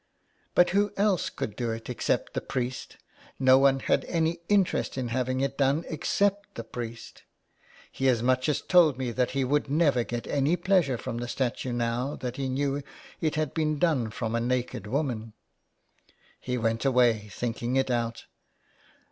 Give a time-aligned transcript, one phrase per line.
[0.55, 2.97] "But who else could do it except the priest?
[3.37, 7.21] No one had any interest in having it done except the priest.
[7.91, 11.27] He as much as told me that he would never get any pleasure from the
[11.27, 12.81] statue now that he knew
[13.21, 15.33] it had been done from a naked woman.
[16.39, 18.25] He went away thinking it out.